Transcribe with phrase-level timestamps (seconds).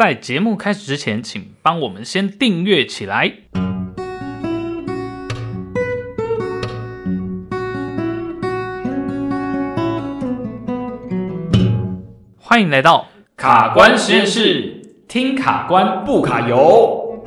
[0.00, 3.34] 在节目开始之前，请帮我们先订阅起来。
[12.38, 17.22] 欢迎来到卡关实验室，听卡关不卡油。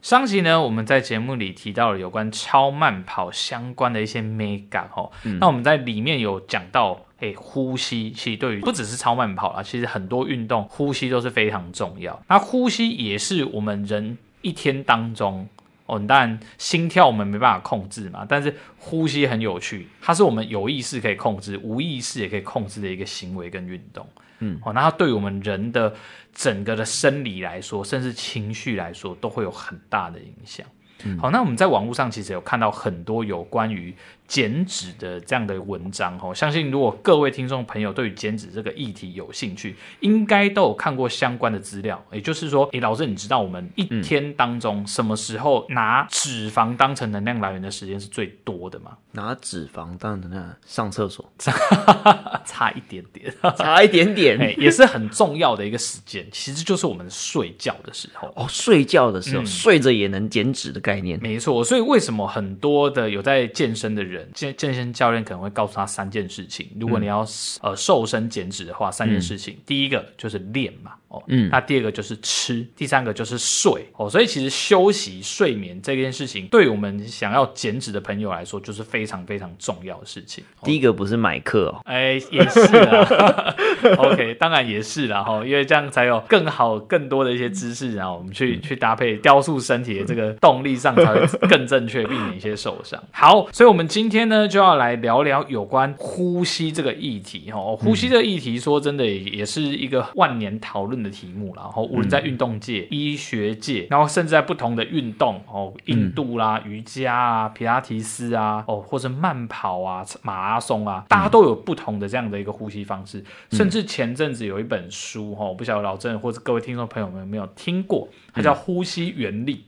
[0.00, 5.10] 上集呢，我们在节目里提到了有关超慢跑相关的一些美感哦。
[5.24, 7.07] 嗯、那我们在里面有讲到。
[7.20, 12.22] 诶，呼吸其实对于不只是超慢跑啦，其实很多运动呼吸都是非常重要。
[12.28, 15.48] 那呼吸也是我们人一天当中，
[15.86, 24.06] 哦，当然心跳我们没办法控制嘛，但是呼吸很有趣，它是我们有意识可以控制，无意识也可以控制的一个行为跟运动。
[24.38, 25.92] 嗯，哦，那它对于我们人的
[26.32, 30.64] 整个的生理来说，甚至情绪来说，都会有很大的影响。
[31.04, 33.94] 嗯、好，那我们在网络上其实有看到很多有关于
[34.28, 42.04] 减脂的这样的文章哦，相信如果各位听众朋友对于减脂这个议题有兴趣，应该都有看过相关的资料。
[42.12, 48.98] 也就是说，诶，老师，你知道我们一天当中什么时候拿脂肪当成能量来源的时间是最多的吗？
[49.12, 51.32] 拿脂肪当成能量上厕所，
[52.44, 56.26] 差一点点，差一点点，诶， 也是很重要的一个时间。
[56.30, 61.64] 其实就是我们睡觉的时候哦，睡觉的时候，嗯、睡着也能减脂的概念，没错。
[61.64, 64.17] 所以为什么很多的有在健身的人？
[64.34, 67.26] 健健身教练可能会告诉他三件事情，如果你要、嗯、
[67.62, 80.44] 呃瘦身减脂的话，三件事情，嗯、第一个就是练嘛，哦，嗯，那第二个就是吃，第三个就是睡，哦，所以其实休息睡眠这件事情，对我们想要减脂的朋友来说，就是非常非常重要的事情。
[80.62, 83.54] 第一个不是买课哦，哎，也是啊，
[83.98, 93.02] OK，当然也是啦，哈，因为这样才有更好更多的一些知识，然后我们去、嗯、去搭配雕塑身体的这个动力上才会更正确，避免一些受伤。
[93.12, 97.76] 好，所以我们今今天呢，就要来聊聊有关呼吸这个议题哦。
[97.78, 101.64] 呼吸这个议题，说真的，也是一个万年讨论的题目啦。
[101.64, 113.22] 然后无论在运动界、嗯、医学界，然后甚至在不同的运动哦，印度啦、瑜伽啊、皮拉提斯啊，哦，或者慢跑啊、马拉松啊，大家都有不同的这样的一个呼吸方式。
[113.50, 118.08] 甚至前阵子有一本书哦，不晓得老郑或者各位听众朋友们有没有听过？
[118.32, 119.66] 它叫《呼吸原理》。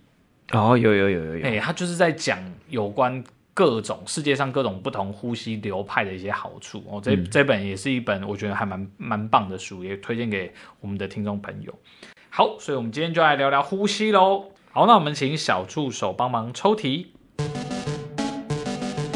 [0.59, 2.39] 哦，有有有有有，哎，它就是在讲
[2.71, 3.23] 有关。
[3.53, 11.75] 各种世界上各种不同呼吸流派的一些好处哦，这这本也是一本我觉得还蛮蛮棒的书，也推荐给我们的听众朋友。
[12.31, 14.53] 好，所以我们今天就来聊聊呼吸喽。
[14.73, 17.13] 好，那我们请小助手帮忙抽题。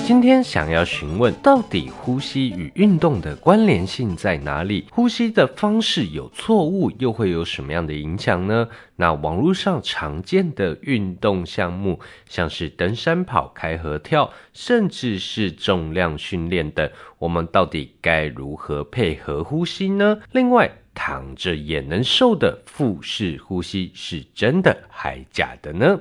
[0.07, 4.85] 今天想要询问，到底呼吸与运动的关联性在哪里？
[4.91, 8.69] 呼吸的方式有错误，又会有什么样的影响呢？
[8.97, 20.19] 那网络上常见的运动项目，像是登山跑、开合跳，甚至是重量训练等，我们到底该如何配合呼吸呢？
[20.33, 25.99] 另外，躺着也能瘦的腹式呼吸是真的还假的呢？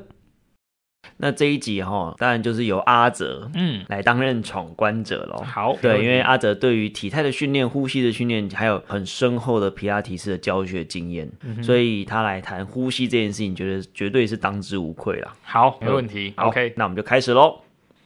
[1.24, 5.42] 那这一集哈，当然就是由阿泽嗯来担任闯关者喽。
[5.42, 15.34] 好，对，因为阿泽对于体态的训练、呼吸的训练，还有很深厚的皮拉提斯的教学经验，嗯、所以他来谈呼吸这件事情，觉得绝对是当之无愧啦。
[15.44, 16.34] 好，没问题。
[16.36, 17.62] OK，那我们就开始喽。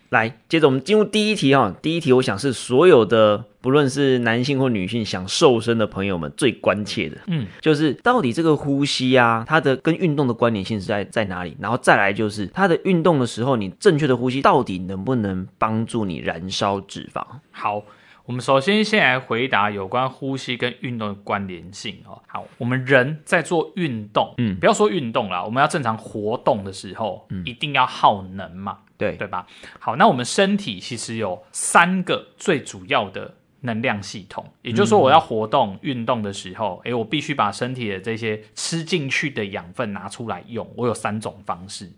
[0.09, 1.75] 来，接着我们进入第一题哈。
[1.81, 11.57] 第一题，我想是所有的不论是男性或女性想瘦身的朋友们最关切的，嗯，就是到底这个呼吸啊，它的跟运动的关联性是在在哪里？
[11.59, 17.21] 然后再来就是它的运动的时候，你正确的呼吸到底能不能帮助你燃烧脂肪？
[17.51, 17.83] 好。
[18.27, 22.21] 我们首先先来回答有关呼吸跟运动的关联性哦。
[22.27, 29.47] 好，我们人在做运动，嗯，不要说运动啦，我们要正常活动的时候，嗯，一定要耗能嘛，对对吧？
[29.79, 40.69] 好，那我们身体其实有三个最主要的能量系统，也就是说，我要活动运动的时候，诶，我必须把身体的这些吃进去的养分拿出来用。
[40.75, 41.89] 我有三种方式。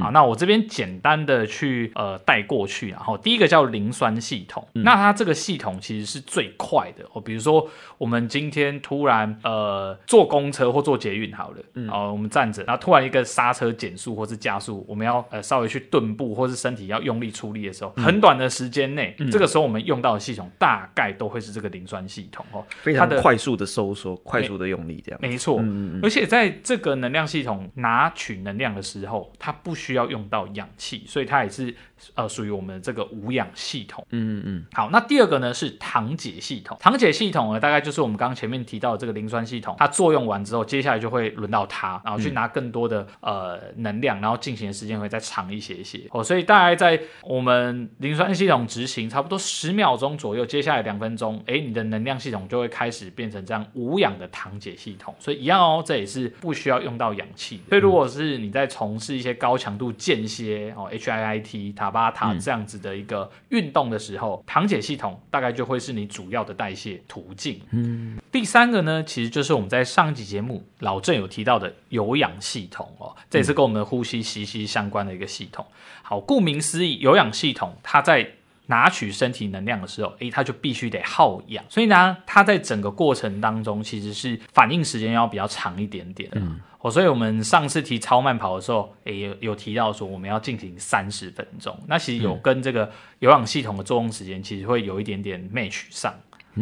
[0.00, 7.20] 好，那我这边简单的去呃带过去，然后第一个叫磷酸系统，嗯、那它这个系统其实是最快的哦。
[7.20, 31.74] 比如说我们今天突然呃坐公车或坐捷运好了，嗯，哦，我们站着，然后突然一个刹车减速或是加速，我们要呃稍微去顿步或是身体要用力出力的时候，嗯、很短的时间内，嗯、这个时候我们用到的系统大概都会是这个磷酸系统哦，非常快速的收缩，快速的用力这样，没错，嗯嗯嗯，而且在这个能量系统拿取能量的时候，它不需要用到氧气，所以它也是
[32.14, 34.06] 呃属于我们的这个无氧系统。
[34.10, 34.64] 嗯嗯。
[34.72, 36.76] 好，那第二个呢是糖解系统。
[36.80, 46.00] 糖解系统呢，大概就是我们刚刚前面提到的这个磷酸系统，它作用完之后，接下来就会轮到它，然后去拿更多的、嗯、呃能量，然后进行的时间会再长一些些。
[46.10, 55.14] 哦，所以大概在我们磷酸系统执行差不多十秒钟左右，接下来两分钟，哎，你的能量系统就会开始变成这样无氧的糖解系统。
[55.18, 57.60] 所以一样哦，这也是不需要用到氧气。
[57.68, 67.58] 所以如果是你在从事一些高强度间歇哦 HIIT 塔巴塔这样子的一个运动的时候，糖解系统大概就会是你主要的代谢途径。
[67.70, 75.64] 嗯，第三个呢，其实就是我们在上一集节目老郑有提到的有氧系统哦，这也是跟我们的呼吸息息相关的一个系统。
[76.02, 78.28] 好，顾名思义，有氧系统它在
[78.66, 86.28] 拿取身体能量的时候，诶，它就必须得耗氧，所以呢，它在整个过程当中其实是反应时间要比较长一点点。
[86.34, 96.14] 嗯，哦，所以我们上次提超慢跑的时候，诶，有有提到说我们要进行三十分钟，那其实有跟这个有氧系统的作用时间其实会有一点点 match 上。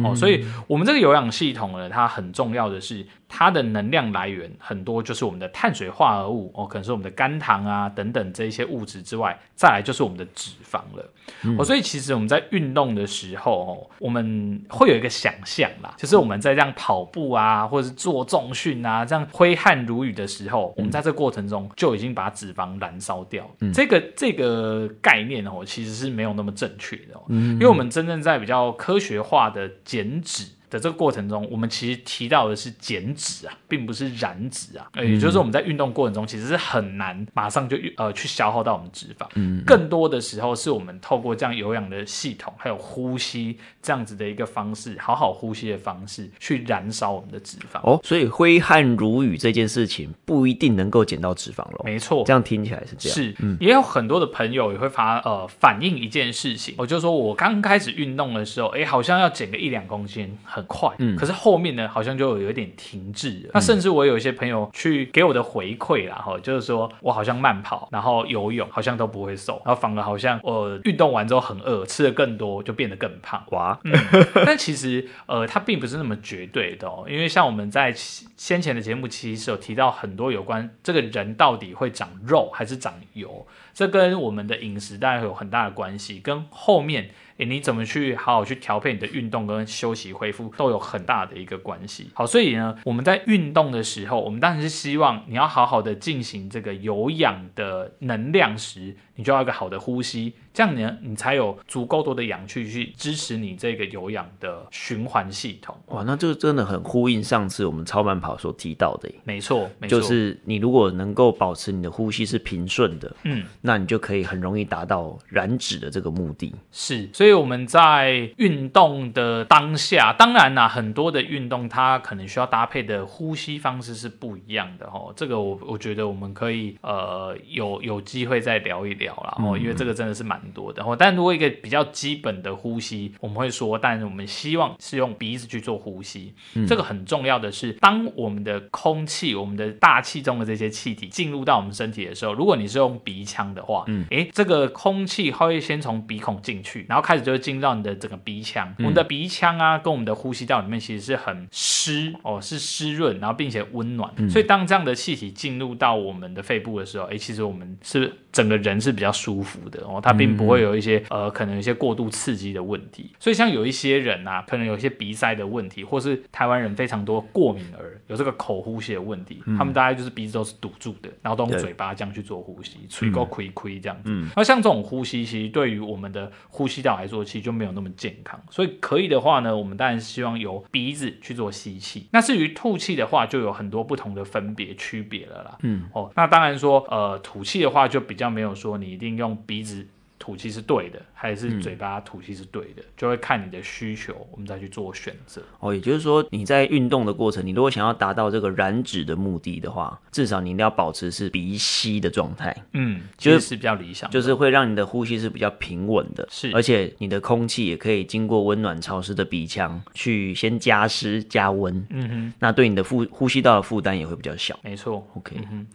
[0.03, 3.05] 哦，所以我们这个有氧系统呢，它很重要的是。
[3.29, 11.13] 它的能量来源很多，就是我们的碳水化合物哦，可能是我们的肝糖啊等等这些物质之外，再来就是我们的脂肪了。
[11.43, 23.49] 嗯、哦，所以其实我们在运动的时候哦，我们会有一个想象啦，就是我们在这样跑步啊，或者是做重训啊，这样挥汗如雨的时候，我们在这过程中就已经把脂肪燃烧掉。
[23.59, 30.45] 嗯、这个这个概念哦，其实是没有那么正确的哦，嗯、因为我们真正在比较科学化的减脂。
[30.69, 34.87] 的这个过程中，我们其实提到的是减脂啊，并不是燃脂啊。
[34.95, 39.25] 也就是我们在运动过程中，其实是很难马上就呃去消耗到我们脂肪。
[39.35, 47.79] 嗯，更多的时候是我们透过这样有氧的系统，还有呼吸这样子的一个方式，好好呼吸的方式，去燃烧我们的脂肪。
[47.83, 51.81] 哦，所以挥汗如雨这件事情不一定能够减到脂肪咯。
[51.85, 53.15] 没错，这样听起来是这样。
[53.15, 60.89] 是，嗯，也有很多的朋友也会发呃反映一件事情，我就说我刚开始运动的时候，哎，好像要减个一两公斤，很快。
[60.97, 63.51] 嗯，可是后面呢，好像就有点停滞了。
[63.53, 73.43] 那甚至我有一些朋友去给我的回馈啦，哈，就是说我好像慢跑，然后游泳好像都不会瘦，然后反而好像我运动完之后很饿，吃的更多就变得更胖。
[73.51, 73.93] 哇，嗯，
[74.43, 83.45] 但其实呃，它并不是那么绝对的哦，因为像我们在先前的节目其实有提到很多有关这个人到底会长肉还是长油，
[83.75, 87.09] 这跟我们的饮食当然有很大的关系，跟后面。
[87.37, 92.09] 诶，你怎么去好好去调配你的运动跟休息恢复，都有很大的一个关系。
[92.13, 100.33] 好，所以呢，我们在运动的时候，我们当然是希望你要好好的进行这个有氧的能量时，你就要一个好的呼吸。
[100.53, 105.77] 这样呢，你才有足够多的氧气去支持你这个有氧的循环系统。
[105.89, 109.07] 哇，那这个真的很呼应上次我们超慢跑所提到的。
[109.23, 116.55] 没错，没错，就是你如果能够保持你的呼吸是平顺的，嗯，那你就可以很容易达到燃脂的这个目的。
[116.71, 125.13] 是，所以我们在运动的当下，当然啦，很多的运动它可能需要搭配的呼吸方式是不一样的哦。
[125.15, 130.41] 这个我我觉得我们可以呃有有机会再聊一聊啦哦，因为这个真的是蛮。
[130.53, 136.33] 多的哦，但如果一个比较基本的呼吸，我们会说，但我们希望是用鼻子去做呼吸。
[136.53, 148.69] 嗯、这个很重要的是，当我们的空气、我们的大气中的这些气体进入到我们身体的时候，如果你是用鼻腔的话，嗯，诶，这个空气它会先从鼻孔进去，然后开始就会进入到你的整个鼻腔。
[148.77, 154.09] 嗯、我们的鼻腔啊，跟我们的呼吸道里面其实是很湿哦，是湿润，然后并且温暖。
[154.15, 160.37] 嗯、所以当这样的气体进入到我们的肺部的时候，哎，其实我们是整个人是比较舒服的哦，它并。
[160.37, 174.03] 不会有一些呃，可能有一些过度刺激的问题，所以像有一些人、啊，可能有一些鼻塞的问题，或是台湾人非常多过敏儿有这个口呼吸的问题，嗯、他们大概就是鼻子都是堵住的，然后都用嘴巴这样去做呼吸，吹够亏亏这样子。
[174.11, 178.39] 嗯、那像这种呼吸，其实对于我们的呼吸道来说，其实就没有那么健康。
[178.49, 182.07] 所以可以的话呢，我们当然是希望由鼻子去做吸气。
[182.11, 185.57] 那至于吐气的话，就有很多不同的分别区别了啦。
[185.61, 189.87] 嗯，哦，那当然说呃，吐气的话就比较没有说你一定用鼻子。
[190.27, 195.41] 吐气是对的，还是嘴巴吐气是对的，嗯、就会看你的需求，我们再去做选择。
[195.61, 202.53] 哦，也就是说，你在运动的过程，你如果想要达到这个燃脂的目的的话，至少你一定要保持是鼻吸的状态。
[202.73, 206.27] 嗯，就是是比较理想，就是会让你的呼吸是比较平稳的。
[206.29, 211.73] 是，而且你的空气也可以经过温暖潮湿的鼻腔去先加湿加温。
[211.89, 214.59] 嗯哼，那对你的呼呼吸道的负担也会比较小。
[214.61, 215.37] 没错，OK。
[215.37, 215.67] 嗯哼，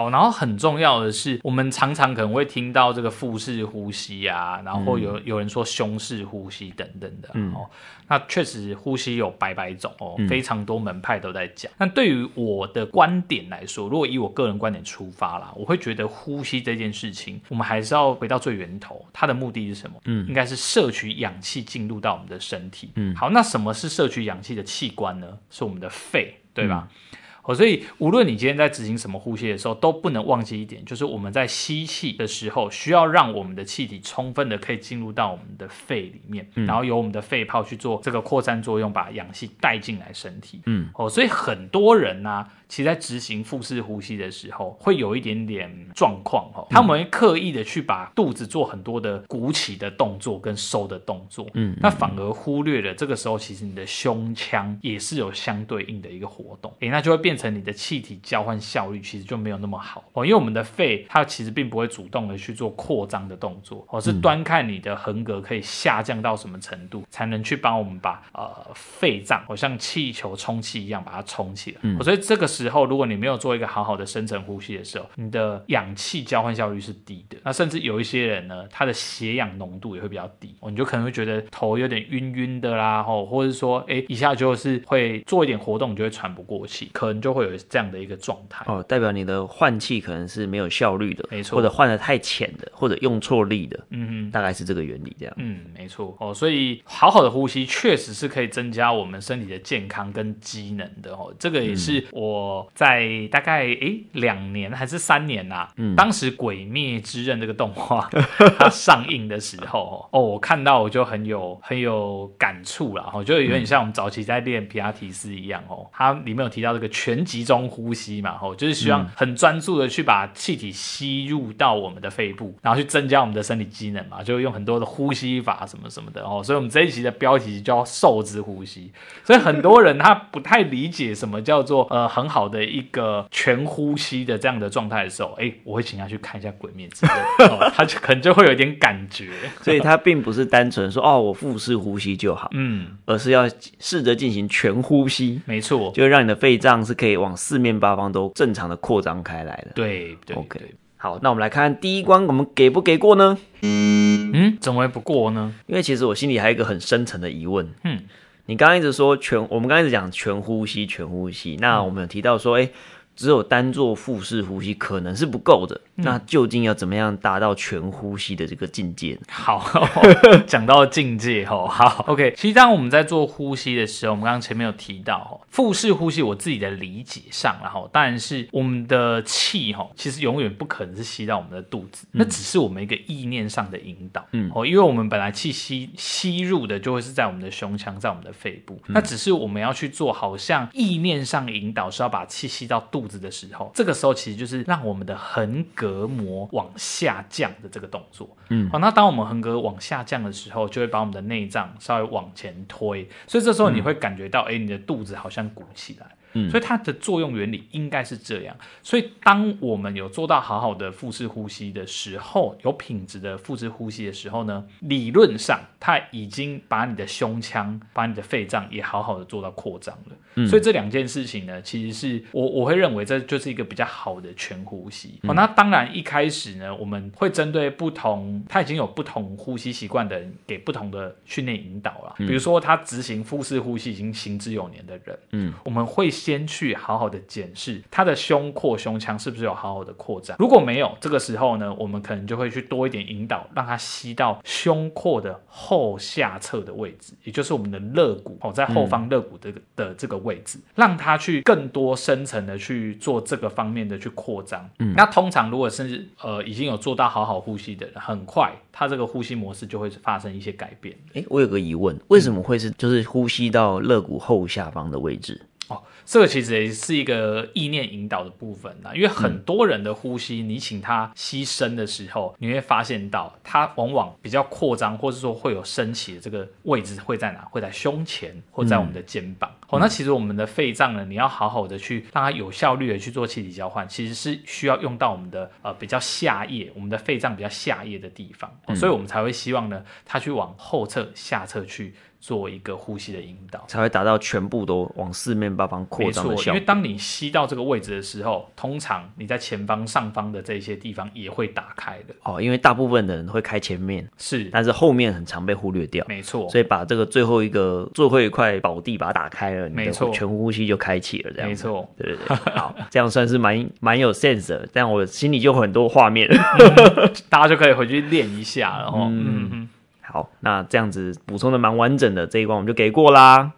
[0.00, 4.26] 好，然后很重要的是，我们常常可能会听到这个腹式呼吸。
[4.26, 7.68] 啊，然后有、嗯、有人说胸式呼吸等等的，嗯、哦，
[8.08, 11.70] 那确实呼吸有百百种哦，嗯、非常多门派都在讲。
[11.76, 19.96] 那对于我的观点来说，如果以我个人观点出发啦，我会觉得呼吸这件事情，我们还是要回到最源头，它的目的是什么？
[20.06, 22.90] 嗯，应该是摄取氧气进入到我们的身体。
[22.94, 25.38] 嗯，好，那什么是摄取氧气的器官呢？
[25.50, 26.88] 是我们的肺，对吧？
[26.90, 40.60] 嗯哦，所以无论你今天在执行什么呼吸的时候，都不能忘记一点，就是我们在吸气的时候，需要让我们的气体充分的可以进入到我们的肺里面，嗯、然后由我们的肺泡去做这个扩散作用，把氧气带进来身体。
[40.66, 42.48] 嗯，哦，所以很多人呢、啊。
[42.70, 72.50] 其实，在执行腹式呼吸的时候，会有一点点状况哦，他们会刻意的去把肚子做很多的鼓起的动作跟收的动作，嗯，那反而忽略了这个时候，其实你的胸腔也是有相对应的一个活动，诶，那就会变成你的气体交换效率其实就没有那么好哦，因为我们的肺它其实并不会主动的去做扩张的动作，哦，是端看你的横膈可以下降到什么程度，才能去帮我们把呃肺脏，好像气球充气一样把它充起来，嗯，所以这个。
[72.50, 77.38] 时候，如果你没有做一个好好的深层呼吸的时候，你的氧气交换效率是低的。
[77.44, 88.64] 那甚至有一些人呢，他的血氧浓度也会比较低，哦你就可能会觉得头有点晕晕的啦，吼，或者说，哎，一下就是会做一点活动，你就会喘不过气，可能就会有这样的一个状态。
[88.66, 95.34] 哦，代表你的换气可能是没有效率的，没错，或者换的太浅的，或者用错力的，嗯嗯，大概是这个原理这样。
[95.36, 96.16] 嗯，没错。
[96.20, 101.12] 哦，所以好好的呼吸确实是可以增加我们身体的健康跟机能的。
[101.12, 102.68] 哦，这个也是我。
[102.74, 105.72] 在大概诶两年还是三年呐、啊？
[105.76, 108.08] 嗯，当时《鬼灭之刃》这个动画
[108.58, 128.92] 它上映的时候，哦，我看到我就很有很有感触了，哦，就有点像我们早期在练皮拉提斯一样，哦，它里面有提到这个全集中呼吸嘛，吼，就是希望很专注的去把气体吸入到我们的肺部，然后去增加我们的身体机能嘛，就用很多的呼吸法什么什么的，哦，所以我们这一期的标题叫瘦之呼吸，
[129.24, 132.50] 所以很多人他不太理解什么叫做呃很好。
[132.50, 139.28] 的一个全呼吸的这样的状态的时候，哎，我会请他去看一下《鬼灭之刃》 哦，他就可能就会有点感觉，
[139.62, 143.48] 所以他并不是单纯说哦，我腹式呼吸就好，嗯，而是要
[143.78, 150.60] 试着进行全呼吸，没错，就让你的肺脏是可以往四面八方都正常的扩张开来的，对对，OK，
[150.98, 153.38] 好，那我们来看看第一关，我们给不给过呢？
[153.62, 155.54] 嗯，怎么会不过呢？
[155.66, 158.02] 因为其实我心里还有一个很深层的疑问，嗯。
[158.46, 161.56] 你刚刚一直说全，我们刚刚一直讲全呼吸，全呼吸。
[161.60, 162.72] 那我们有提到说，哎、欸。
[163.20, 169.18] 只有单做腹式呼吸可能是不够的，嗯、那究竟要怎么样达到全呼吸的这个境界？
[169.28, 169.62] 好，
[170.48, 172.32] 讲到境界哦，好，OK。
[172.34, 193.20] 其实当我们在做呼吸的时候，我们刚刚前面有提到哦腹式呼吸，我自己的理解上，然后当然是我们的气哈，其实永远不可能是吸到我们的肚子，嗯、那只是我们一个意念上的引导，嗯，哦，因为我们本来气吸吸入的就会是在我们的胸腔，在我们的肺部，嗯、那只是我们要去做，好像意念上引导是要把气吸到肚子。
[193.20, 198.26] 的时候，这个时候其实就是让我们的横膈膜往下降的这个动作。
[198.48, 206.06] 嗯，好，那当我们横膈往下降的时候，就会把我们的内脏稍微往前推，所以这时候你会感觉到，哎、嗯，你的肚子好像鼓起来。
[206.32, 208.56] 嗯，所以它的作用原理应该是这样。
[208.82, 220.16] 所以当我们有做到好好的腹式呼吸的时候，有品质的腹式呼吸的时候呢，理论上它已经把你的胸腔、把你的肺脏也好好的做到扩张了。
[220.36, 225.18] 嗯，所以这两件事情呢，其实是我我会认为这就是一个比较好的全呼吸。
[225.22, 232.14] 嗯，哦，那当然一开始呢，我们会针对不同他已经有不同呼吸习惯的人，给不同的训练引导了。
[232.18, 236.08] 嗯，比如说他执行腹式呼吸已经行之有年的人，嗯，我们会。
[236.20, 240.36] 先去好好的检视他的胸廓、胸腔是不是有好好的扩展。
[240.38, 254.68] 如果没有，这个时候呢，我们可能就会去多一点引导，让他吸到胸廓的后下侧的位置，也就是我们的肋骨哦，在后方肋骨的的这个位置，嗯、让他去更多深层的去做这个方面的去扩张。
[254.78, 260.94] 嗯，那通常如果是呃已经有做到好好呼吸的人，很快他这个呼吸模式就会发生一些改变。
[261.14, 265.40] 诶，我有个疑问，为什么会是就是呼吸到肋骨后下方的位置？
[265.70, 277.40] 哦，这个其实也是一个意念引导的部分啦，因为很多人的呼吸，你请他吸深的时候，你会发现到他往往比较扩张，或者说会有升起的这个位置会在哪？
[277.50, 279.50] 会在胸前，或在我们的肩膀。
[279.62, 291.94] 嗯、哦，那其实我们的肺脏呢，你要好好的去让它有效率的去做气体交换，其实是需要用到我们的呃比较下叶，我们的肺脏比较下叶的地方，哦，所以我们才会希望呢，它去往后侧、下侧去。
[292.20, 296.52] 做一个呼吸的引导，才会达到全部都往四面八方扩张的效果。
[296.52, 302.14] 因为当你吸到这个位置的时候，通常你在前方、上方的这些地方也会打开的。
[302.22, 306.04] 哦，因为大部分的人会开前面，是，但是后面很常被忽略掉。
[306.06, 311.48] 没错，所以把这个最后一个最后一块宝地把它打开了，没错，全呼吸就开启了，这样。
[311.48, 319.48] 没错，对对对，好，这样算是蛮蛮有 sense 的，这样我心里就很多画面了， 嗯，大家就可以回去练一下，然后嗯。
[319.52, 319.68] 嗯
[320.10, 323.52] 好，那这样子补充的蛮完整的，这一关我们就给过啦。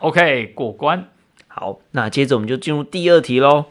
[0.00, 1.08] OK，过关。
[1.46, 3.66] 好，那接着我们就进入第二题喽。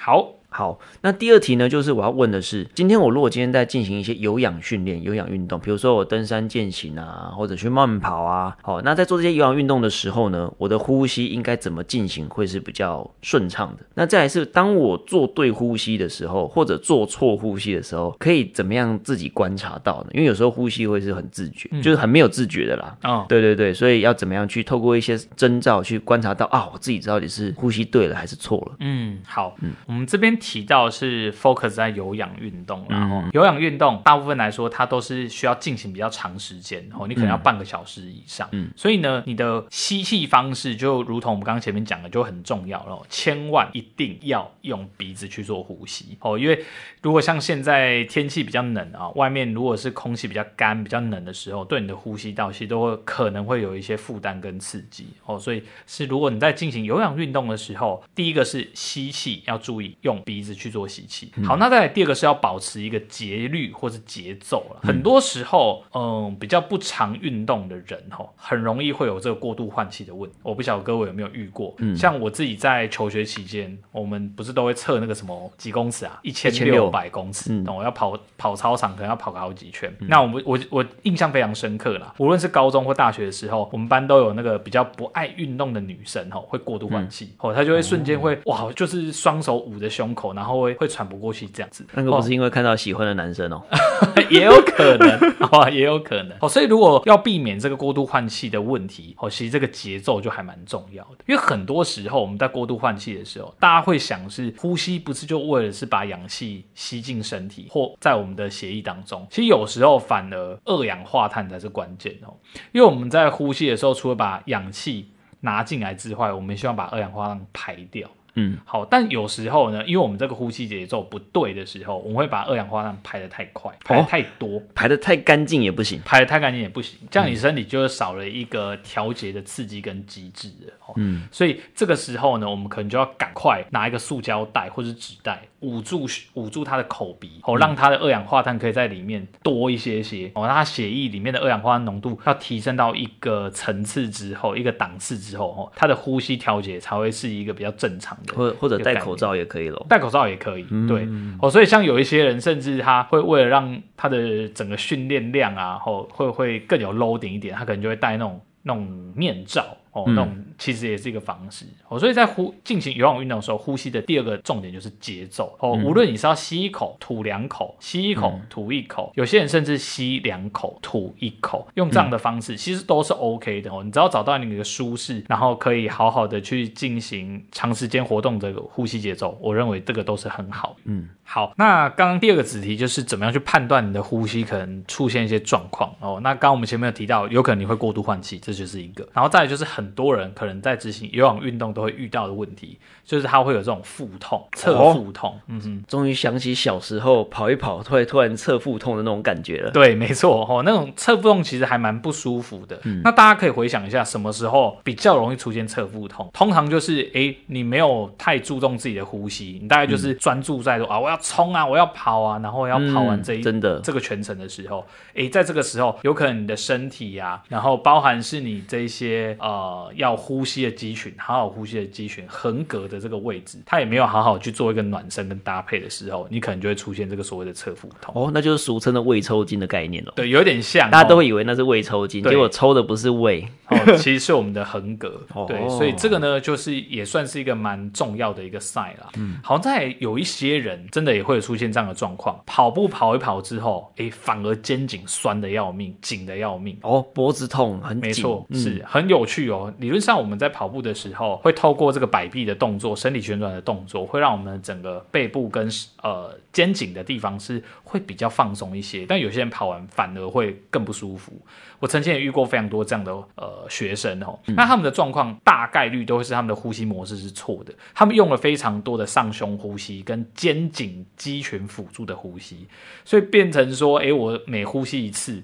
[0.00, 0.34] 好。
[0.56, 13.84] 好，那第二题呢，就是我要问的是，今天我如果今天在进行一些有氧训练、有氧运动，比如说我登山健行啊，或者去慢跑啊，好，那在做这些有氧运动的时候呢，我的呼吸应该怎么进行会是比较顺畅的？
[13.94, 20.10] 那再来是，当我做对呼吸的时候，或者做错呼吸的时候，可以怎么样自己观察到呢？
[20.14, 22.96] 因为有时候呼吸会是很自觉，嗯、就是很没有自觉的啦。
[23.02, 28.76] 哦，对对对，所以要怎么样去透过一些征兆去观察到啊，我自己到底是呼吸对了还是错了？
[28.78, 31.14] 嗯，好，嗯，我们这边提到是。
[31.32, 46.64] focus 在有氧运动，然后有氧运动大部分来说，它都是需要进行比较长时间，哦，你可能要半个小时以上，嗯，所以呢，你的吸气方式就如同我们刚刚前面讲的，就很重要了，千万一定要用鼻子去做呼吸，哦，因为
[47.02, 61.32] 如果像现在天气比较冷啊，外面如果是空气比较干、比较冷的时候，对你的呼吸道其实都会可能会有一些负担跟刺激，哦，所以是如果你在进行有氧运动的时候，第一个是吸气要注意用鼻子去做吸气。
[61.44, 64.80] 好，那再来第二个是要保持一个节律或是节奏了。
[64.82, 70.36] 很多时候，嗯，比较不常运动的人哈，很容易会有这个过度换气的问题。
[70.42, 71.74] 我不晓得各位有没有遇过？
[71.78, 76.18] 嗯，像我自己在求学期间，我们不是都会测那个什么几公尺啊？
[76.22, 79.92] 一千六百公尺，嗯，我要跑跑操场，可能要跑个好几圈。
[80.00, 82.14] 那我们我我印象非常深刻啦。
[82.18, 93.62] 无论是高中或大学的时候，我们班都有那个比较不爱运动的女生哈，会过度换气，哦，她就会瞬间会哇，就是双手捂着胸口，然后会会喘不过去这样子，那个不是因为看到喜欢的男生哦，
[94.30, 96.36] 也有可能， 好吧也有可能。
[96.40, 101.24] 哦，所以如果要避免这个过度换气的问题，哦，其实这个节奏就还蛮重要的。
[101.26, 112.32] 因为很多时候我们在过度换气的时候，大家会想是呼吸不是就为了是把氧气吸进身体或在我们的血液当中，其实有时候反而二氧化碳才是关键哦。
[112.72, 118.08] 因为我们在呼吸的时候，除了把氧气拿进来之外，我们希望把二氧化碳排掉。
[118.36, 130.72] 嗯，好，但有时候呢，因为我们这个呼吸节奏不对的时候，我们会把二氧化碳排得太快，排的太多，哦、排得太干净也不行，排得太干净也不行，这样你身体就少了一个调节的刺激跟机制了。
[130.96, 148.34] 嗯，所以这个时候呢，我们可能就要赶快拿一个塑胶袋或者纸袋捂住捂住他的口鼻，哦，让他的二氧化碳可以在里面多一些些，哦，让它血液里面的二氧化碳浓度要提升到一个层次之后，一个档次之后，哦，他的呼吸调节才会是一个比较正常的。
[148.34, 151.08] 或或者戴口罩也可以咯，戴口罩也可以，嗯、对
[151.40, 159.64] 哦，所以像有一些人，甚至他会为了让他的整个训练量啊，哦会会更有 loading 一点，他可能就会戴那种那种面罩。
[159.94, 165.70] 哦，那种其实也是一个方式哦，所以在呼进行有氧运动的时候，呼吸的第二个重点就是节奏哦。
[165.84, 173.84] 无论你是要吸一口吐两口，吸一口吐一口，有些人甚至吸两口吐一口，用这样的方式其实都是 OK 的哦。
[173.84, 180.76] 你只要找到你的舒适，然后可以好好的去进行长时间活动这个呼吸节奏，我认为这个都是很好。
[180.86, 186.18] 嗯，好，那刚刚第二个子题就是怎么样去判断你的呼吸可能出现一些状况哦。
[186.20, 189.83] 那刚刚我们前面有提到，有可能你会过度换气，这就是一个，然后再来就是很。
[189.84, 195.30] 很多人可能在执行有氧运动都会遇到的问题，就是他会有这种腹痛、侧腹痛。
[195.30, 199.70] 哦、嗯哼，终于想起小时候跑一跑，突然突然侧腹痛的那种感觉了。
[199.70, 202.80] 对，没错哦，那种侧腹痛其实还蛮不舒服的。
[202.84, 206.30] 嗯，那大家可以回想一下，什么时候比较容易出现侧腹痛？
[206.32, 219.73] 通常就是诶，你没有太注重自己的呼吸，你大概就是专注在说、嗯、啊，我要冲啊，我要跑啊，然后要跑完这一、嗯、真的这个全程的时候，诶，在这个时候有可能你的身体呀、啊，然后包含是你这一些呃。
[219.74, 228.14] 呃，要呼吸的肌群，好好呼吸的肌群，横膈的这个位置，它也没有好好去做一个暖身跟搭配的时候，你可能就会出现这个所谓的侧腹痛。
[228.14, 230.12] 哦，那就是俗称的胃抽筋的概念了。
[230.14, 235.10] 对，有点像，大家都会以为那是胃抽筋，结果抽的不是胃， 哦，其实是我们的横膈。
[235.34, 239.08] 哦，对，所以这个呢，就是也算是一个蛮重要的一个 sign 啦。
[239.16, 246.78] 嗯，好在有一些人真的也会出现这样的状况，跑步跑一跑之后，哎，反而肩颈酸的要命，紧的要命。
[246.82, 249.63] 哦，脖子痛很紧，没错，是很有趣哦。
[249.64, 255.68] 哦，理论上我们在跑步的时候，会透过这个摆臂的动作、身体旋转的动作，会让我们整个背部跟
[256.02, 259.06] 呃肩颈的地方是会比较放松一些。
[259.06, 261.32] 但有些人跑完反而会更不舒服。
[261.80, 272.66] 我曾经也遇过非常多这样的呃学生哦，那他们的状况大概率都会是他们的呼吸模式是错的，他们用了非常多的上胸呼吸跟肩颈肌群辅助的呼吸，
[273.04, 275.42] 所以变成说，哎，我每呼吸一次。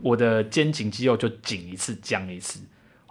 [0.00, 2.60] 我的肩颈肌肉就紧一次，僵一次，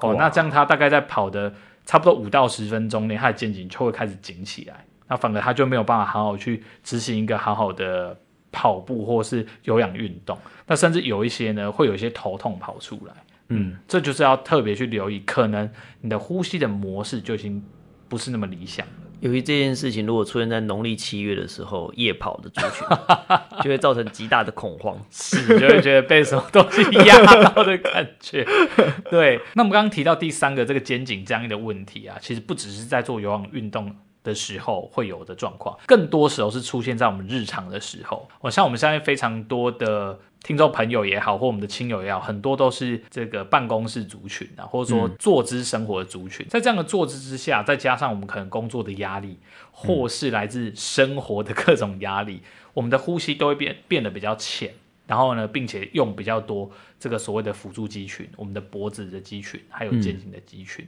[0.02, 1.54] 哦，那这样他大概在跑的
[1.86, 8.18] 差不多五到十分钟内，他的肩颈就会开始紧起来，那反而他就没有办法好好去执行一个好好的
[8.52, 10.38] 跑步或是有氧运动，
[10.68, 13.14] 那甚至有一些呢会有一些头痛跑出来，
[13.50, 15.70] 嗯，这就是要特别去留意，可能
[16.02, 17.64] 你的呼吸的模式就已经
[18.10, 18.94] 不是那么理想了。
[19.22, 22.86] 由于这件事情，如果出现在农历七月的时候，夜跑的族群
[23.64, 28.46] 就会造成极大的恐慌，是就会觉得被什么东西压到的感觉。
[29.10, 38.28] 对，那我们刚刚提到第三个这个肩颈僵硬的问题啊，其实不只是在做有氧运动的时候会有的状况，更多时候是出现在我们日常的时候。
[38.42, 40.20] 我像我们现在非常多的。
[40.44, 46.44] 听众朋友也好，或我们的亲友也好，很多都是这个办公室族群啊，或者说坐姿生活的族群。
[46.44, 49.38] 嗯、在这样的坐姿之下，再加上我们可能工作的压力，
[49.72, 54.74] 或是来自生活的各种压力，嗯、我们的呼吸都会变变得比较浅。
[55.06, 60.84] 然后呢，并且用比较多这个所谓的辅助肌群，我们的脖子的肌群，还有肩颈的肌群。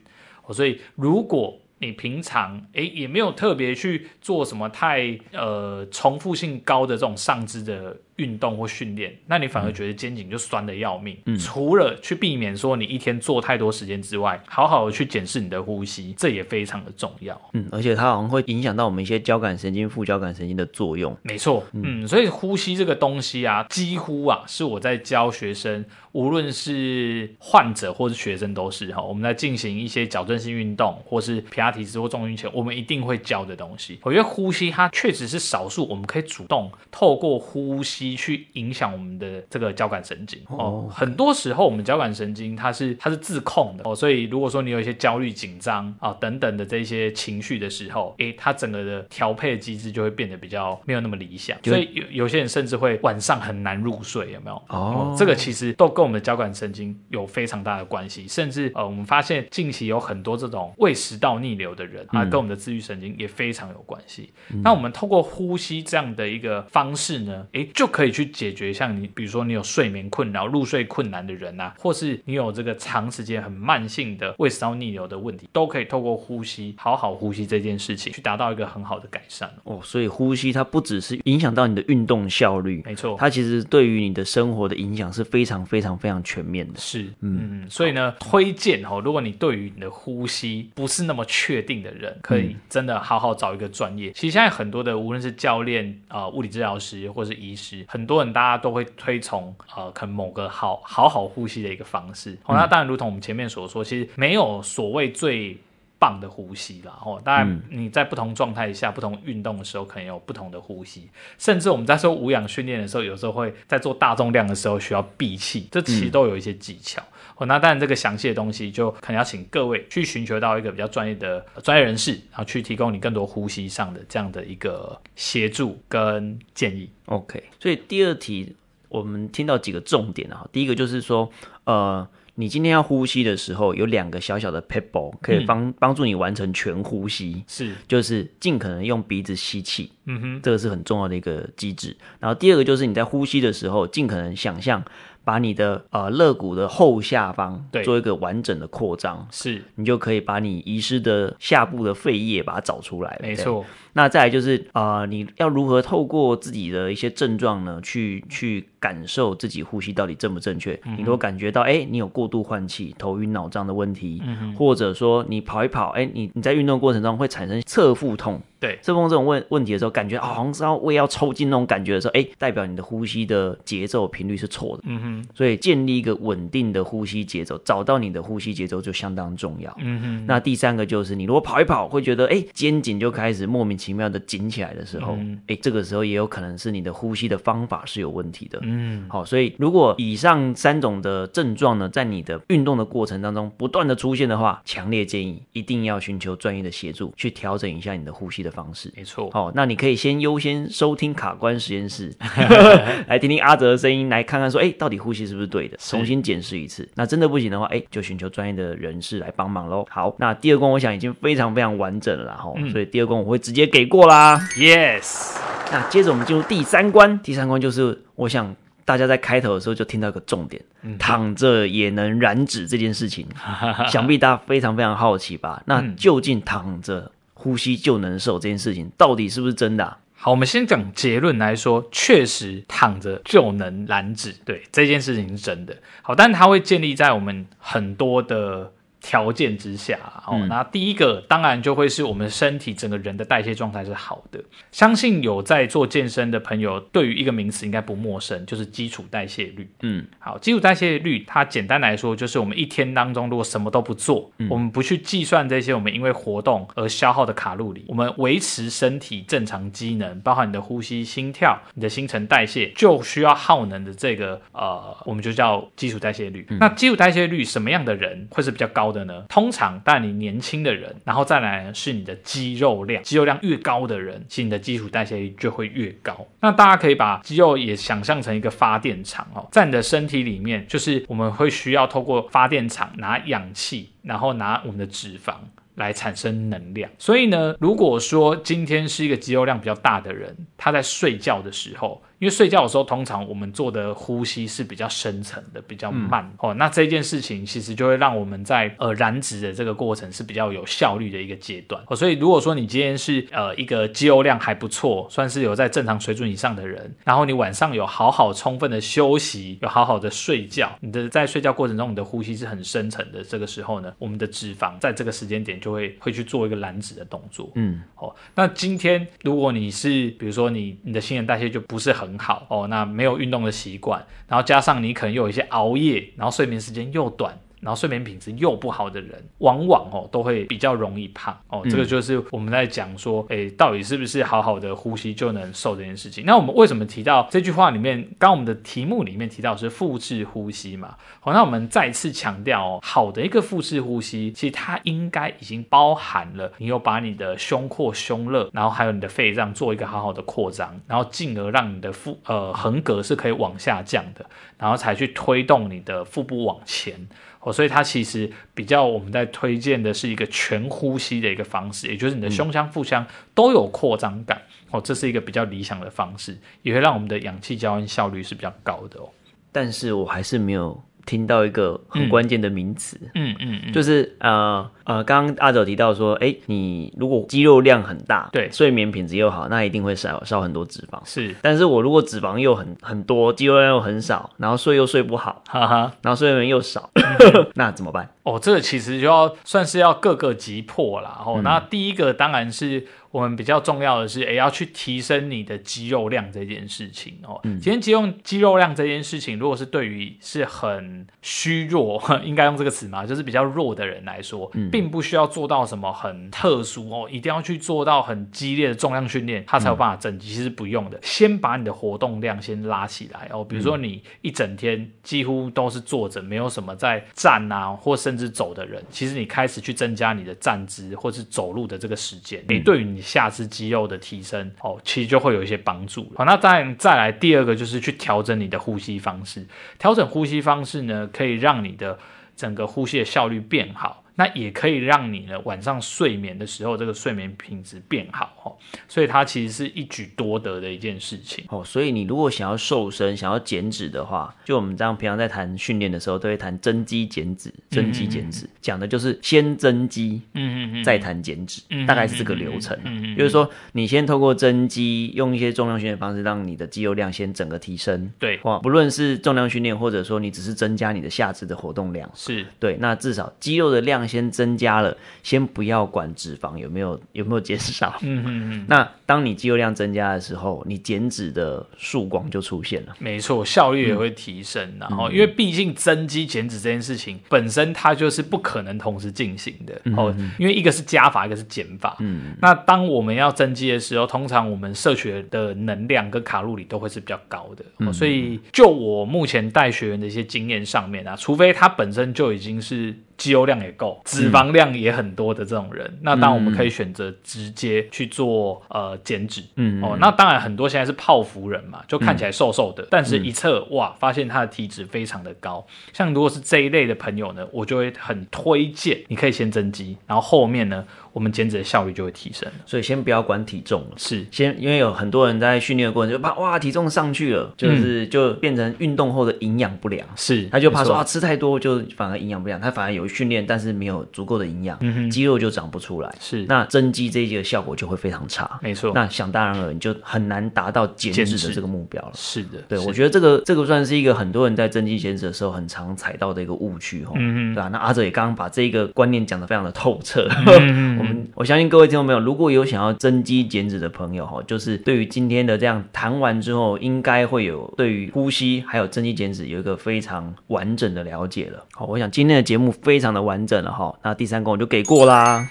[0.48, 7.96] 嗯、所以如果你平常诶也没有特别去做什么太呃重复性高的这种上肢的。
[8.18, 11.18] 运动或训练，那你反而觉得肩颈就酸的要命。
[11.26, 17.40] 嗯，除了去避免说你一天做太多时间之外，好好的去检视你的呼吸，这也非常的重要。
[17.54, 21.18] 嗯，而且它好像会影响到我们一些交感神经、副交感神经的作用。
[21.24, 34.00] 没错，嗯，所以呼吸这个东西啊，几乎啊是我在教学生，无论是患者或是学生都是哈，我们在进行一些矫正性运动或是皮拉提斯或重训前，我们一定会教的东西。
[34.04, 38.03] 我觉得呼吸它确实是少数我们可以主动透过呼吸。
[38.16, 40.40] 去影响我们的这个交感神经。
[40.48, 43.84] 哦，很多时候我们交感神经它是它是自控的。
[43.90, 54.62] 哦，所以如果说你有一些焦虑、紧张啊等等的这些情绪的时候，诶，它整个的调配机制就会变得比较没有那么理想，所以有有些人甚至会晚上很难入睡，有没有？
[54.68, 64.32] 哦，这个其实都跟我们的交感神经有非常大的关系，甚至呃，我们发现近期有很多这种胃食道逆流的人啊，跟我们的自律神经也非常有关系。
[64.50, 79.80] 嗯、那我们通过呼吸这样的一个方式呢，诶，就可以去解决像你，比如说你有睡眠困扰、入睡困难的人啊，或是你有这个长时间很慢性的胃食道逆流的问题，都可以透过呼吸，好好呼吸这件事情，去达到一个很好的改善哦。
[79.84, 86.80] 所以呼吸它不只是影响到你的运动效率，没错，它其实对于你的生活的影响是非常非常非常全面的。
[86.80, 94.10] 是，嗯嗯，所以呢，推荐哦，如果你对于你的呼吸不是那么确定的人，可以真的好好找一个专业。
[94.10, 98.34] 嗯、其实现在很多的无论是教练啊、呃、物理治疗师或是医师，很多人。
[98.34, 102.36] 大家都会推崇呃，可能某个好好好呼吸的一个方式。
[102.46, 105.56] 哦，那当然，如同我们前面所说，其实没有所谓最
[106.00, 106.98] 棒的呼吸啦。
[107.06, 111.10] 哦，当然你在不同状态下、不同运动的时候，可能有不同的呼吸。
[111.38, 117.04] 甚至我们在做无氧训练的时候，有时候会在做大重量的时候需要闭气，这其实都有一些技巧。
[117.36, 126.90] 哦，那当然这个详细的东西就可能要请各位去寻求到一个比较专业的专业人士，然后去提供你更多呼吸上的这样的一个协助跟建议。
[127.06, 128.56] OK，所以第二题
[128.90, 131.28] 我们听到几个重点啊，第一个就是说，
[131.64, 141.98] 呃，你今天要呼吸的时候，有两个小小的 pebble 可以帮帮助你完成全呼吸，是，就是尽可能用鼻子吸气，嗯哼，这个是很重要的一个机制。
[142.20, 144.84] 然后第二个就是你在呼吸的时候，尽可能想象。
[145.24, 153.20] 把你的呃肋骨的后下方做一个完整的扩张，是你就可以把你遗失的下部的肺叶把它找出来。
[153.22, 160.80] 没错，那再来就是呃你要如何透过自己的一些症状呢，去去感受自己呼吸到底正不正确？
[160.86, 168.42] 嗯、你如果感觉到哎、欸、你有过度换气、头晕脑胀的问题，嗯、哼或者说你跑一跑，哎、欸、你你在运动过程中会产生侧腹痛。
[168.60, 174.84] 对，侧风这种问问题的时候，感觉啊，好像是要胃要抽筋那种感觉的时候，哎，代表你的呼吸的节奏频率是错的。
[174.86, 179.76] 嗯哼，所以建立一个稳定的呼吸节奏，找到你的呼吸节奏就相当重要。
[179.80, 188.60] 嗯哼，那第三个就是你如果跑一跑，会觉得哎，肩颈就开始莫名其妙的紧起来的时候，哎、嗯，这个时候也有可能是你的呼吸的方法是有问题的。
[188.62, 198.92] 嗯，好，所以如果以上三种的症状呢，在你的运动的过程当中不断的出现的话，强烈建议一定要寻求专业的协助，去调整一下你的呼吸的方式。
[198.96, 199.30] 没错。
[199.32, 202.14] 好，那你可以先优先收听卡关实验室，
[203.08, 205.78] 来听听阿哲的声音，来看看说，哎，到底呼吸是不是对的？
[205.78, 206.88] 重新检视一次。
[206.96, 209.86] 那真的不行的话，哎，就寻求专业的人士来帮忙喽。
[209.90, 214.40] 好，那第二关我想已经非常非常完整了，哈、嗯，所以第二关我会直接给过啦。
[214.56, 215.38] Yes。
[215.72, 218.56] 那接着我们进入第三关，第三关就是我想。
[218.86, 223.26] 大家在开头的时候就听到一个重点，嗯、躺着也能燃脂这件事情，
[223.88, 225.64] 想必大家非常非常好奇吧？
[225.66, 229.98] 那究竟躺着呼吸就能瘦这件事情，到底是不是真的、啊？
[230.24, 235.76] 好，我们先讲结论来说，确实躺着就能燃脂，对，这件事情是真的。
[236.02, 238.72] 好，但它会建立在我们很多的。
[239.04, 244.42] 条件之下，哦，那第一个当然就会是我们身体整个人的代谢状态是好的。
[244.72, 249.70] 相信有在做健身的朋友，对于一个名词应该不陌生，就是基础代谢率。
[249.82, 266.48] 嗯，好，基础代谢率它简单来说就是我们一天当中如果什么都不做，嗯、我们不去计算这些我们因为活动而消耗的卡路里，我们维持身体正常机能，包含你的呼吸、心跳、你的新陈代谢，就需要耗能的这个呃，我们就叫基础代谢率。
[266.50, 269.26] 嗯、那基础代谢率什么样的人会是比较高的呢？
[269.28, 276.26] 通常，但你年轻的人，然后再来是你的肌肉量，肌肉量越高的人，其实你的基础代谢率就会越高。
[276.40, 285.34] 那大家可以把肌肉也想象成一个发电厂哦，在你的身体里面，就是我们会需要透过发电厂拿氧气，然后拿我们的脂肪
[285.76, 286.90] 来产生能量。
[287.00, 296.54] 所以呢，如果说今天是一个肌肉量比较大的人，他在睡觉的时候，因为睡觉的时候，通常我们做的呼吸是比较深层的，比较慢、嗯、哦。
[296.54, 301.94] 那这件事情其实就会让我们在呃燃脂的这个过程是比较有效率的一个阶段哦。
[301.94, 317.52] 所以如果说你今天是呃一个肌肉量还不错，算是有在正常水准以上的人，然后你晚上有好好充分的休息，有好好的睡觉，你的在睡觉过程中你的呼吸是很深层的，这个时候呢，我们的脂肪在这个时间点就会会去做一个燃脂的动作。
[317.56, 327.40] 嗯，哦，那今天如果你是比如说你你的新陈代谢就不是很很好哦，那没有运动的习惯，然后加上你可能又有一些熬夜，然后睡眠时间又短。
[327.64, 331.62] 然后睡眠品质又不好的人，往往哦都会比较容易胖哦。
[331.70, 336.26] 这个就是我们在讲说，哎，到底是不是好好的呼吸就能瘦这件事情？
[336.26, 338.04] 那我们为什么提到这句话里面？
[338.20, 340.96] 刚刚我们的题目里面提到是腹式呼吸嘛？
[341.20, 354.26] 好，那我们再次强调哦，好的一个腹式呼吸，其实它应该已经包含了你有把你的胸廓、胸肋，然后还有你的肺脏做一个好好的扩张，然后进而让你的腹呃横膈是可以往下降的，
[354.58, 357.08] 然后才去推动你的腹部往前。
[357.44, 364.42] 哦，所以它其实比较我们在推荐的是一个全呼吸的一个方式，也就是你的胸腔、腹腔都有扩张感。
[364.72, 369.10] 哦，这是一个比较理想的方式，也会让我们的氧气交换效率是比较高的哦。
[369.52, 370.82] 但是我还是没有。
[371.06, 381.00] 听到一个很关键的名词，嗯嗯嗯，就是呃呃，刚刚阿九提到说，哎，你如果肌肉量很大，对，睡眠品质又好，那一定会少少很多脂肪。
[381.06, 386.90] 是，但是我如果脂肪又很很多，肌肉量又很少，然后睡又睡不好，哈哈，然后睡眠又少，
[387.56, 388.10] 那怎么办？
[388.24, 391.22] 哦，这个其实就要算是要各个击破啦。
[391.26, 392.88] 哦，那第一个当然是。
[393.14, 397.40] 我们比较重要的是，也，要去提升你的肌肉量这件事情哦。
[397.44, 403.06] 嗯，今天肌肉肌肉量这件事情，如果是对于是很虚弱， 应该用这个词吗？
[403.06, 410.34] 就是比较弱的人来说，嗯，并不需要做到什么很特殊哦，一定要去做到很激烈的重量训练，他才有办法增肌。
[410.34, 413.46] 其实不用的，先把你的活动量先拉起来哦。
[413.46, 423.03] 比如说你一整天几乎都是坐着，没有什么在站啊，或甚至走的人，其实你开始去增加你的站姿或是走路的这个时间，你对于你。
[423.04, 426.12] 下肢肌肉的提升哦，其实就会有一些帮助。
[426.16, 429.46] 好，那再再来第二个就是去调整你的呼吸方式。
[429.78, 432.00] 调整呼吸方式呢，可以让你的
[432.36, 434.03] 整个呼吸的效率变好。
[434.16, 438.54] 那也可以让你呢晚上睡眠的时候，这个睡眠品质变好哦，
[438.88, 441.64] 所以它其实是一举多得的一件事情哦。
[441.64, 452.78] 所以你如果想要瘦身、想要减脂的话，就我们这样平常在谈训练的时候，都会谈增肌减脂、增肌减脂，讲的就是先增肌，嗯嗯嗯，再谈减脂，大概是这个流程。
[452.84, 458.12] 嗯嗯，就是说你先透过增肌，用一些重量训练方式，让你的肌肉量先整个提升。
[458.20, 464.03] 对，哇，不论是重量训练，或者说你只是增加你的下肢的活动量，是对，那至少肌肉的量。
[464.08, 467.98] 先增加了，先不要管脂肪有没有有没有减少。
[468.02, 468.66] 嗯嗯嗯。
[468.68, 472.94] 那当你肌肉量增加的时候，你减脂的曙光就出现了。
[473.00, 474.64] 没错，效率也会提升。
[474.64, 479.74] 嗯、然后，因为毕竟增肌减脂这件事情本身它就是不可能同时进行的。
[479.96, 481.98] 哦、嗯，因为一个是加法，一个是减法。
[482.00, 482.36] 嗯。
[482.42, 487.64] 那当我们要增肌的时候，通常我们摄取的能量跟卡路里都会是比较高的。
[487.80, 492.96] 嗯、所以，就我目前带学员的一些经验上面啊，除非他本身就已经是。
[493.18, 499.44] 肌肉量也够，脂肪量也很多的这种人，嗯、那当然我们可以选择直接去做呃减脂。
[499.56, 505.66] 嗯哦，那当然很多现在是泡芙人嘛，就看起来瘦瘦的，嗯、但是一测哇，发现他的体脂非常的高。
[505.92, 512.50] 像如果是这一类的朋友呢，我就会很推荐你可以先增肌，然后后面呢，我们减脂的效率就会提升。
[512.66, 514.26] 所以先不要管体重了，是。
[514.32, 528.92] 先因为有很多人在训练的过程就怕哇体重上去了，就是、嗯、就变成运动后的营养不良，是他就怕说啊吃太多就反而营养不良，他反而有训练，但是没有足够的营养，嗯、肌肉就长不出来，是那增肌这一节的效果就会非常差，没错。
[528.96, 532.12] 那想当然了，你就很难达到减脂的这个目标了。
[532.14, 537.70] 是的，对，我觉得这个这个算是一个很多人在增肌减脂的时候很常踩到的一个误区哈，嗯哼对吧、啊？
[537.70, 551.66] 那阿哲也刚刚把这个观念讲得非常的透彻， 嗯、我们我相信各位听众朋友，如果有想要增肌减脂的朋友哈，就是对于今天的这样谈完之后，应该会有对于呼吸还有增肌减脂有一个非常完整的了解了。
[551.74, 555.50] 好，我想今天的节目非非常的完整了哈，那第三关我就给过啦，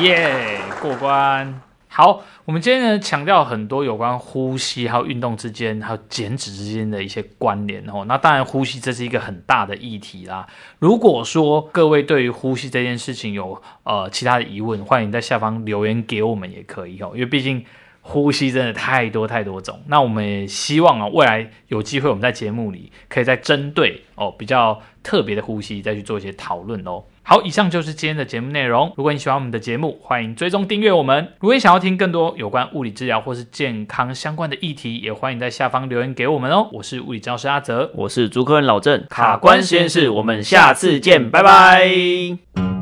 [0.00, 1.62] 耶，yeah, 过关。
[1.88, 8.04] 好，我们今天呢强调很多有关呼吸还有运动之间还有减脂之间的一些关联哦。
[8.06, 10.46] 那当然，呼吸这是一个很大的议题啦。
[10.78, 17.12] 如果说各位对于呼吸这件事情有呃其他的疑问，欢迎在下方留言给我们也可以哦。
[17.14, 17.64] 因为毕竟
[18.10, 19.78] 呼吸真的太多太多种。
[19.86, 27.04] 那我们也希望啊，未来有机会我们在节目里可以再针对哦比较特别的呼吸再去做一些讨论哦。
[27.22, 28.90] 好，以上就是今天的节目内容。
[28.96, 31.34] 如果你喜欢我们的节目，欢迎追踪订阅我们。
[31.40, 36.70] 如果你想要听更多有关物理治疗或是健康相关的议题，也欢迎在下方留言给我们哦。
[36.72, 42.77] 我是物理治疗师阿泽，我是主科人老郑，卡关实验室，我们下次见，拜拜。